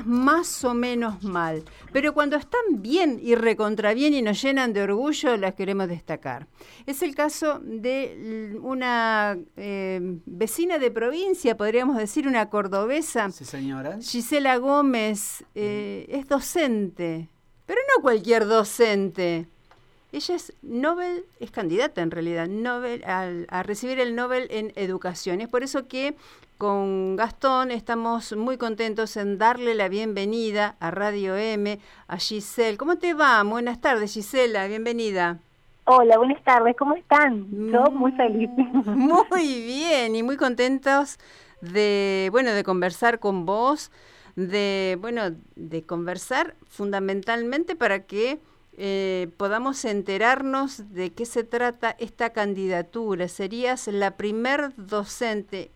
[0.00, 4.72] cosas más o menos mal, pero cuando están bien y recontra bien y nos llenan
[4.72, 6.46] de orgullo, las queremos destacar.
[6.86, 13.30] Es el caso de una eh, vecina de provincia, podríamos decir una cordobesa.
[13.30, 13.98] Sí, señora.
[14.00, 17.28] Gisela Gómez eh, es docente,
[17.66, 19.48] pero no cualquier docente.
[20.12, 25.40] Ella es Nobel, es candidata en realidad Nobel, a recibir el Nobel en Educación.
[25.40, 26.16] Es por eso que
[26.58, 32.76] con Gastón estamos muy contentos en darle la bienvenida a Radio M, a Giselle.
[32.76, 33.40] ¿Cómo te va?
[33.44, 35.38] Buenas tardes, Gisela, bienvenida.
[35.84, 37.46] Hola, buenas tardes, ¿cómo están?
[37.70, 38.50] Yo muy feliz.
[38.86, 41.18] Muy bien y muy contentos
[41.60, 43.92] de, bueno, de conversar con vos,
[44.34, 48.40] de, bueno, de conversar fundamentalmente para que
[48.82, 53.28] eh, podamos enterarnos de qué se trata esta candidatura.
[53.28, 55.70] Serías la primer docente,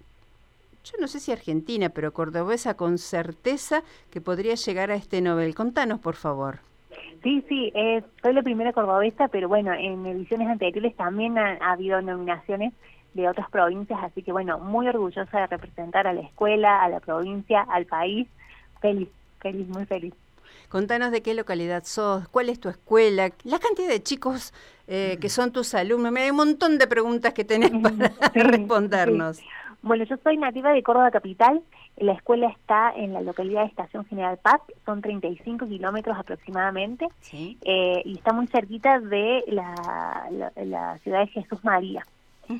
[0.84, 5.54] yo no sé si argentina, pero cordobesa con certeza que podría llegar a este Nobel.
[5.54, 6.60] Contanos, por favor.
[7.22, 12.01] Sí, sí, eh, soy la primera cordobesa, pero bueno, en ediciones anteriores también ha, habido
[12.01, 12.73] nominaciones
[13.12, 17.01] de otras provincias, así que bueno, muy orgullosa de representar a la escuela, a la
[17.01, 18.26] provincia, al país.
[18.80, 20.14] Feliz, feliz, muy feliz.
[20.74, 24.52] Contanos de qué localidad sos, cuál es tu escuela, la cantidad de chicos
[24.88, 26.10] eh, que son tus alumnos.
[26.10, 29.38] Me hay un montón de preguntas que tenés para respondernos.
[29.82, 31.62] Bueno, yo soy nativa de Córdoba Capital.
[31.96, 38.02] La escuela está en la localidad de Estación General Paz, son 35 kilómetros aproximadamente, eh,
[38.04, 42.04] y está muy cerquita de la, la, ciudad de Jesús María.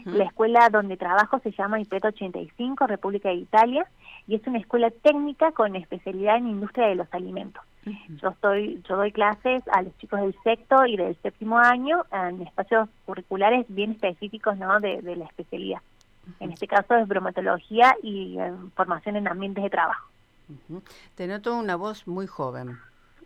[0.05, 3.85] La escuela donde trabajo se llama IPET 85, República de Italia,
[4.29, 7.65] y es una escuela técnica con especialidad en industria de los alimentos.
[8.23, 12.43] Yo estoy, yo doy clases a los chicos del sexto y del séptimo año en
[12.43, 14.81] espacios curriculares bien específicos ¿no?
[14.81, 15.81] de, la especialidad.
[16.41, 20.09] En este caso es bromatología y eh, formación en ambientes de trabajo.
[21.15, 22.79] Te noto una voz muy joven.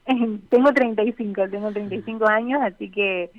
[0.48, 3.31] tengo 35, tengo 35 años, así que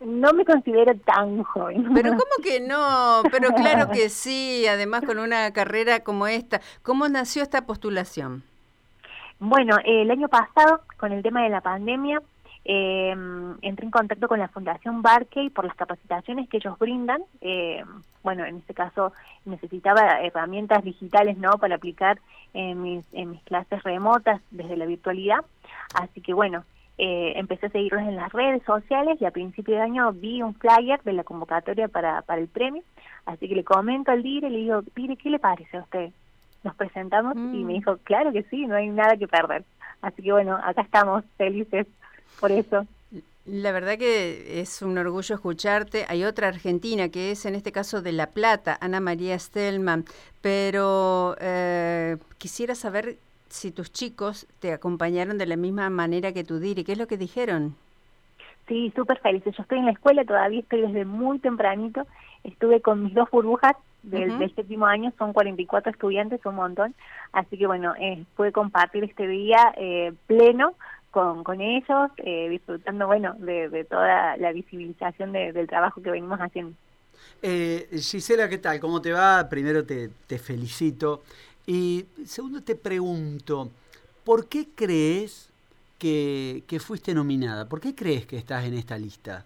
[0.00, 1.88] no me considero tan joven.
[1.94, 3.22] Pero ¿cómo que no?
[3.30, 6.60] Pero claro que sí, además con una carrera como esta.
[6.82, 8.44] ¿Cómo nació esta postulación?
[9.44, 12.22] Bueno, el año pasado, con el tema de la pandemia,
[12.64, 13.10] eh,
[13.62, 17.24] entré en contacto con la Fundación Barkey por las capacitaciones que ellos brindan.
[17.40, 17.82] Eh,
[18.22, 19.12] bueno, en este caso
[19.44, 22.20] necesitaba herramientas digitales no para aplicar
[22.54, 25.44] en mis, en mis clases remotas desde la virtualidad.
[25.92, 26.62] Así que bueno,
[26.96, 30.54] eh, empecé a seguirlos en las redes sociales y a principio de año vi un
[30.54, 32.84] flyer de la convocatoria para, para el premio.
[33.26, 36.12] Así que le comento al DIRE le digo, DIRE, ¿qué le parece a usted?
[36.64, 37.76] Nos presentamos y me mm.
[37.76, 39.64] dijo, claro que sí, no hay nada que perder.
[40.00, 41.86] Así que bueno, acá estamos felices
[42.40, 42.86] por eso.
[43.44, 46.06] La verdad que es un orgullo escucharte.
[46.08, 50.04] Hay otra argentina que es en este caso de La Plata, Ana María Stelman,
[50.40, 53.16] pero eh, quisiera saber
[53.48, 56.84] si tus chicos te acompañaron de la misma manera que tú, Diri.
[56.84, 57.74] ¿Qué es lo que dijeron?
[58.68, 59.56] Sí, súper felices.
[59.56, 62.06] Yo estoy en la escuela, todavía estoy desde muy tempranito.
[62.44, 66.94] Estuve con mis dos burbujas del, séptimo año, son 44 estudiantes, un montón.
[67.32, 70.74] Así que bueno, eh, pude compartir este día eh, pleno
[71.10, 76.74] con, con ellos, eh, disfrutando bueno de, toda la visibilización del trabajo que venimos haciendo.
[77.42, 78.80] Eh, Gisela, ¿qué tal?
[78.80, 79.48] ¿Cómo te va?
[79.48, 81.22] Primero te, te felicito.
[81.66, 83.70] Y segundo te pregunto,
[84.24, 85.50] ¿por qué crees
[85.98, 87.68] que, que fuiste nominada?
[87.68, 89.44] ¿Por qué crees que estás en esta lista?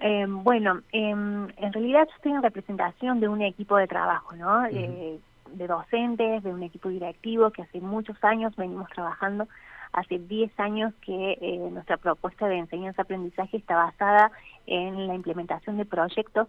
[0.00, 4.64] Eh, bueno, em, en realidad yo estoy en representación de un equipo de trabajo, ¿no?
[4.66, 5.18] Eh,
[5.52, 9.46] de docentes, de un equipo directivo que hace muchos años venimos trabajando.
[9.92, 14.30] Hace 10 años que eh, nuestra propuesta de enseñanza-aprendizaje está basada
[14.66, 16.48] en la implementación de proyectos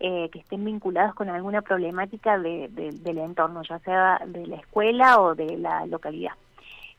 [0.00, 5.34] que estén vinculados con alguna problemática de, del entorno, ya sea de la escuela o
[5.34, 6.34] de la localidad.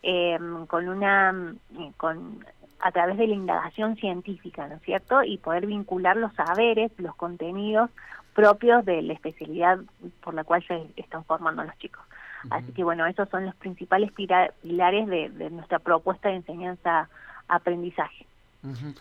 [0.02, 1.54] Em, con una
[1.96, 2.44] con
[2.80, 5.24] a través de la indagación científica, ¿no es cierto?
[5.24, 7.90] Y poder vincular los saberes, los contenidos
[8.34, 9.80] propios de la especialidad
[10.22, 12.04] por la cual se están formando los chicos.
[12.50, 18.26] Así que bueno, esos son los principales pilares de, nuestra propuesta de enseñanza-aprendizaje.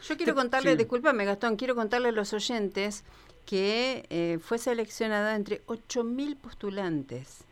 [0.02, 3.04] Yo quiero contarle, discúlpame Gastón, quiero contarle a los oyentes
[3.46, 7.44] que eh, fue seleccionada entre 8.000 postulantes.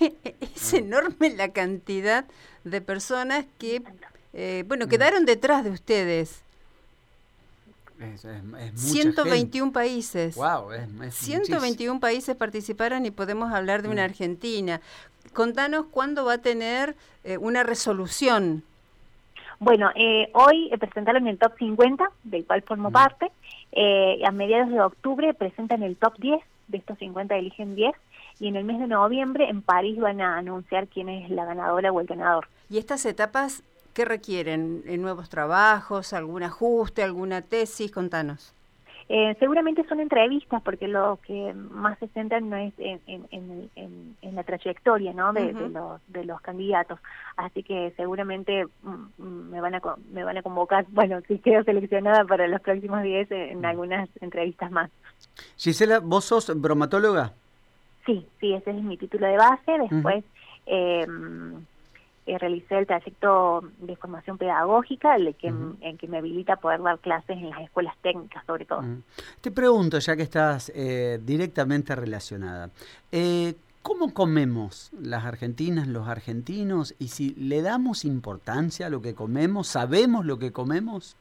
[0.00, 2.24] es enorme la cantidad
[2.64, 3.82] de personas que
[4.32, 6.42] eh, bueno, quedaron detrás de ustedes.
[8.74, 10.34] 121 países.
[10.34, 10.70] Wow,
[11.10, 14.10] 121 países participaron y podemos hablar de una mm.
[14.10, 14.80] Argentina.
[15.34, 18.62] Contanos cuándo va a tener eh, una resolución.
[19.58, 22.92] Bueno, eh, hoy presentaron el top 50, del cual formo mm.
[22.92, 23.30] parte.
[24.24, 27.94] a mediados de octubre presentan el top 10, de estos 50 eligen 10
[28.38, 31.92] y en el mes de noviembre en París van a anunciar quién es la ganadora
[31.92, 32.48] o el ganador.
[32.70, 33.62] ¿Y estas etapas
[34.00, 34.82] qué requieren?
[35.02, 37.92] ¿Nuevos trabajos, algún ajuste, alguna tesis?
[37.92, 38.54] Contanos.
[39.10, 43.26] Eh, seguramente son entrevistas porque lo que más se centran no es en, en,
[43.76, 45.34] en, en la trayectoria ¿no?
[45.34, 46.98] De, de, los, de los candidatos.
[47.36, 48.88] Así que seguramente mm,
[49.18, 53.02] mm, me van a me van a convocar, bueno, si quedo seleccionada para los próximos
[53.02, 54.90] días en algunas entrevistas más.
[55.58, 57.34] Gisela, ¿vos sos bromatóloga?
[58.06, 59.72] Sí, sí, ese es mi título de base.
[59.90, 60.24] Después
[60.64, 61.06] eh,
[62.26, 66.98] eh, realicé el trayecto de formación pedagógica, el que, en que me habilita poder dar
[66.98, 68.82] clases en las escuelas técnicas, sobre todo.
[69.40, 72.70] Te pregunto, ya que estás eh, directamente relacionada,
[73.10, 76.94] eh, ¿cómo comemos las argentinas, los argentinos?
[76.98, 81.16] Y si le damos importancia a lo que comemos, ¿sabemos lo que comemos?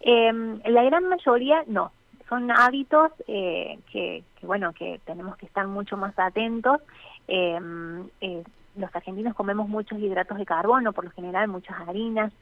[0.00, 1.92] Em, la gran mayoría no
[2.30, 6.80] son hábitos eh, que, bueno, que tenemos que estar mucho más atentos.
[7.26, 8.44] Em, eh,
[8.80, 12.32] los argentinos comemos muchos hidratos de carbono, por lo general muchas harinas,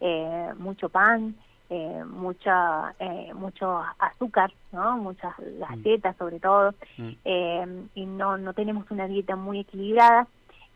[0.00, 1.34] eh, mucho pan,
[1.70, 4.96] eh, mucha, eh, mucho azúcar, ¿no?
[4.96, 7.10] muchas galletas sobre todo, mm.
[7.24, 10.26] em, y no, no tenemos una dieta muy equilibrada.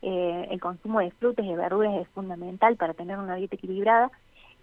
[0.01, 4.11] el consumo de frutas y de verduras es fundamental para tener una dieta equilibrada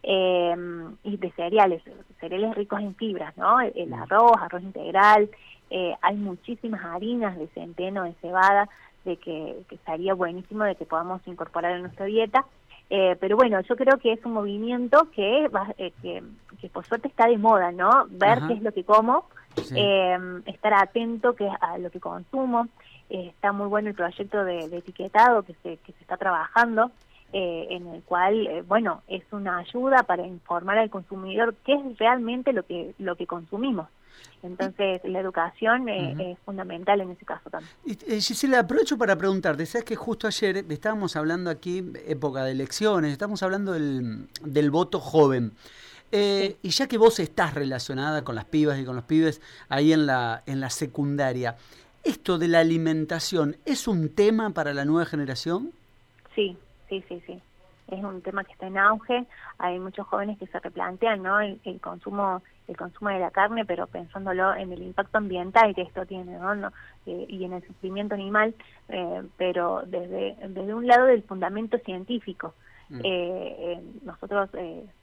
[0.03, 0.56] eh,
[1.05, 1.83] y de cereales,
[2.21, 3.61] cereales ricos en fibras, ¿no?
[3.61, 3.95] El, mm.
[3.95, 5.31] arroz, arroz integral,
[5.71, 8.69] eh, hay muchísimas harinas de centeno, de cebada,
[9.05, 12.44] de que, que estaría buenísimo de que podamos incorporar en nuestra dieta.
[12.88, 16.23] Eh, pero bueno, yo creo que es un movimiento que, va, eh, que,
[16.61, 18.06] que, por suerte está de moda, ¿no?
[18.11, 19.26] Ver qué es lo que como,
[19.75, 22.69] eh, estar atento que, a lo que consumo.
[23.08, 26.91] Eh, está muy bueno el proyecto de, de etiquetado que se, que se está trabajando.
[27.32, 31.99] Eh, en el cual, eh, bueno, es una ayuda para informar al consumidor qué es
[31.99, 33.87] realmente lo que, lo que consumimos.
[34.43, 37.72] Entonces, la educación eh, es fundamental en ese caso también.
[37.84, 43.12] Y, Gisela, aprovecho para preguntarte, sabes que justo ayer estábamos hablando aquí, época de elecciones,
[43.12, 45.52] estamos hablando del, del voto joven.
[46.12, 50.06] Y ya que vos estás relacionada con las pibas y con los pibes ahí en
[50.06, 51.56] la, en la secundaria,
[52.02, 55.72] ¿esto de la alimentación es un tema para la nueva generación?
[56.34, 56.56] Sí,
[56.88, 57.40] sí, sí, sí.
[57.88, 59.26] Es un tema que está en auge.
[59.58, 61.40] Hay muchos jóvenes que se replantean, ¿no?
[61.40, 66.06] El, consumo, el consumo de la carne, pero pensándolo en el impacto ambiental que esto
[66.06, 66.69] tiene, ¿no?
[67.06, 68.55] Eh, y en el sufrimiento animal,
[68.88, 72.55] eh, pero desde desde un lado del fundamento científico.
[72.88, 73.00] Mm.
[73.05, 74.50] Eh, nosotros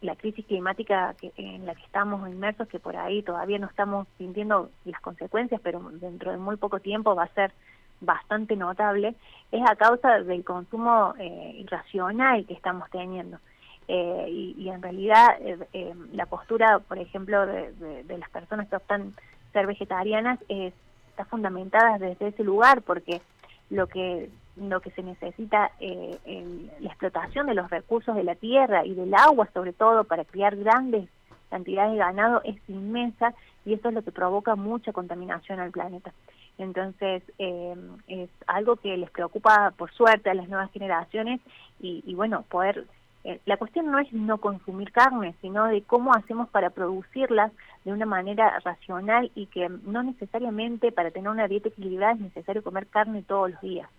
[0.01, 4.07] la crisis climática que, en la que estamos inmersos, que por ahí todavía no estamos
[4.17, 7.53] sintiendo las consecuencias, pero dentro de muy poco tiempo va a ser
[7.99, 9.15] bastante notable,
[9.51, 13.39] es a causa del consumo eh, irracional que estamos teniendo.
[13.87, 19.13] Eh, y, en realidad eh, la postura, por ejemplo, de, las personas que optan
[19.53, 23.21] ser vegetarianas está fundamentada desde ese lugar, porque
[23.69, 28.83] lo que lo que se necesita en la explotación de los recursos de la tierra
[28.83, 31.07] y del agua, sobre todo para criar grandes
[31.49, 33.33] cantidades de ganado, es inmensa
[33.65, 36.11] y eso es lo que provoca mucha contaminación al planeta.
[36.57, 37.75] Entonces, eh,
[38.07, 41.39] es algo que les preocupa, por suerte, a las nuevas generaciones
[41.79, 42.85] y, bueno, poder...
[43.23, 47.51] Eh, la cuestión no es no consumir carne, sino de cómo hacemos para producirlas
[47.83, 52.63] de una manera racional y que no necesariamente para tener una dieta equilibrada es necesario
[52.63, 53.89] comer carne todos los días.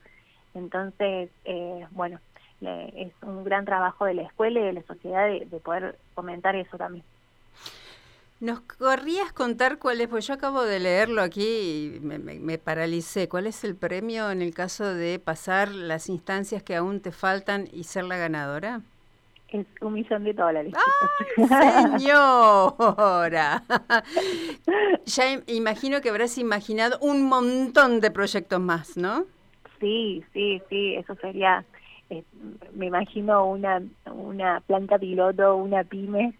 [0.55, 2.19] Entonces, eh, bueno,
[2.61, 6.57] es un gran trabajo de la escuela y de la sociedad de, de poder comentar
[6.57, 7.05] eso también.
[8.41, 10.07] ¿Nos corrías contar cuál es?
[10.09, 13.29] Pues yo acabo de leerlo aquí y me, paralicé.
[13.29, 17.69] ¿Cuál es el premio en el caso de pasar las instancias que aún te faltan
[17.73, 18.83] y ser la ganadora?
[19.51, 20.75] Es un millón de dólares.
[21.51, 23.63] ¡Ay, señora!
[25.07, 29.25] ya imagino que habrás imaginado un montón de proyectos más, ¿no?
[29.81, 31.65] Sí, sí, sí, eso sería,
[32.11, 32.25] eh,
[32.75, 36.35] me imagino una, una planta piloto, una pyme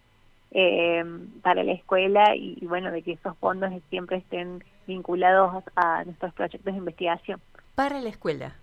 [0.51, 1.03] eh,
[1.41, 6.73] para la escuela y, bueno, de que esos fondos siempre estén vinculados a nuestros proyectos
[6.73, 7.41] de investigación.
[7.75, 8.55] Para la escuela.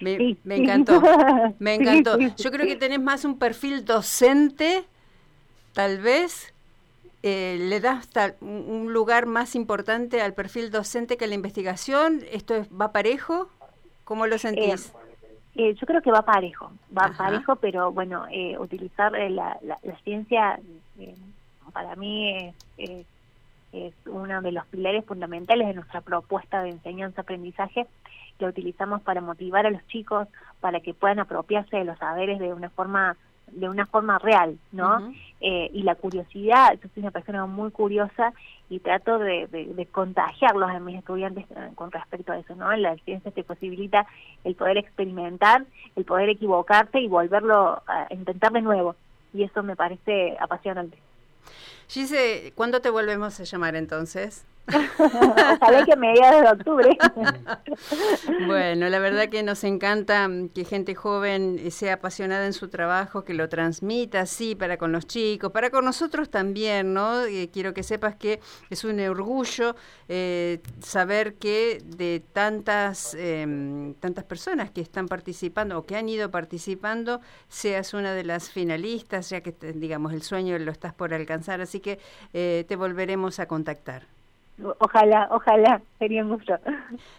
[0.00, 1.00] Me, me encantó,
[1.58, 2.18] me encantó.
[2.18, 4.84] Yo creo que tenés más un perfil docente,
[5.72, 6.52] tal vez,
[7.22, 8.08] eh, le das
[8.40, 12.22] un lugar más importante al perfil docente que a la investigación.
[12.30, 13.48] ¿Esto va parejo?
[14.04, 14.88] ¿Cómo lo sentís?
[14.88, 15.04] Eh,
[15.56, 19.78] eh, yo creo que va parejo, va parejo, pero bueno, eh, utilizar eh, la, la,
[20.02, 20.58] ciencia
[21.72, 23.06] para mí es,
[23.72, 27.86] es, uno de los pilares fundamentales de nuestra propuesta de enseñanza-aprendizaje.
[28.38, 30.28] Lo utilizamos para motivar a los chicos,
[30.60, 33.16] para que puedan apropiarse de los saberes de una forma
[33.48, 35.12] de una forma real, ¿no?
[35.40, 38.32] Eh, y la curiosidad, yo soy una persona muy curiosa
[38.68, 42.74] y trato de, de, contagiarlos a mis estudiantes eh, con respecto a eso, ¿no?
[42.76, 44.06] La ciencia te posibilita
[44.42, 45.64] el poder experimentar,
[45.94, 48.96] el poder equivocarte y volverlo a intentar de nuevo.
[49.32, 50.98] Y eso me parece apasionante.
[51.88, 54.44] Gise, ¿cuándo te volvemos a llamar entonces?
[54.98, 56.96] Ojalá que mediados de octubre.
[58.46, 63.34] bueno, la verdad que nos encanta que gente joven sea apasionada en su trabajo, que
[63.34, 67.24] lo transmita, sí, para con los chicos, para con nosotros también, ¿no?
[67.24, 69.76] Eh, quiero que sepas que es un orgullo
[70.08, 76.30] eh, saber que de tantas, em, tantas personas que están participando o que han ido
[76.30, 81.60] participando, seas una de las finalistas, ya que, digamos, el sueño lo estás por alcanzar,
[81.60, 81.98] así que
[82.32, 84.02] eh, te volveremos a contactar.
[84.78, 86.54] Ojalá, ojalá, sería un gusto.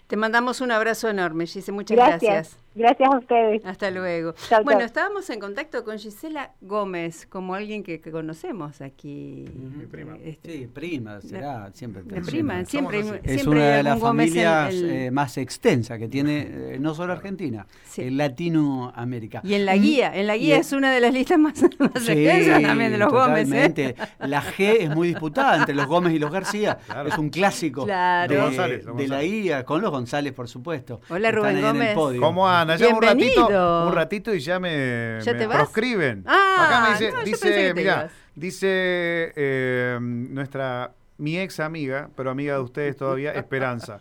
[0.07, 2.21] Te mandamos un abrazo enorme, Gise, muchas gracias.
[2.21, 3.65] Gracias, a ustedes.
[3.65, 4.33] Hasta luego.
[4.63, 9.45] bueno, estábamos en contacto con Gisela Gómez, como alguien que, conocemos aquí.
[9.53, 10.17] Mi prima.
[10.23, 12.03] Este, sí, prima, será siempre.
[12.03, 17.13] prima, siempre, Es una de las familias eh, más extensas que tiene, eh, no solo
[17.13, 17.65] Argentina,
[17.97, 19.41] en Latinoamérica.
[19.43, 22.91] Y en la guía, en la guía es una de las listas más, extensas también
[22.91, 23.51] de los Gómez.
[23.51, 23.95] ¿eh?
[24.19, 26.79] La G es muy disputada entre los Gómez y los García.
[27.05, 31.01] Es un clásico de, la guía, con los González, por supuesto.
[31.09, 31.95] Hola Rubén Gómez.
[31.95, 32.64] ¿Cómo andan?
[32.65, 35.19] Un ratito, un ratito y ya me,
[35.49, 36.23] proscriben.
[36.25, 36.89] Ah, Acá me
[37.23, 43.99] dice, dice mira, dice eh, nuestra, mi ex amiga, pero amiga de ustedes todavía, Esperanza.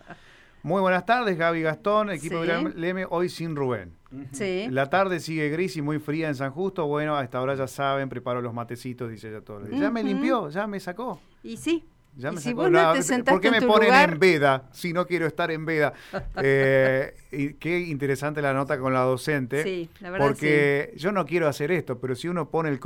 [0.62, 3.92] Muy buenas tardes, Gaby Gastón, equipo de Leme, hoy sin Rubén.
[4.33, 4.66] Sí.
[4.71, 6.87] La tarde sigue gris y muy fría en San Justo.
[6.87, 9.68] Bueno, a esta hora ya saben, preparo los matecitos, dice ella todo.
[9.68, 11.21] Ya me limpió, ya me sacó.
[11.42, 11.85] Y sí.
[12.16, 15.92] Ya me si ¿Por qué me ponen en veda si no quiero estar en veda?
[16.37, 19.62] Eh, y qué interesante la nota con la docente.
[19.62, 22.80] Sí, la verdad Porque yo no quiero hacer esto, pero si uno pone el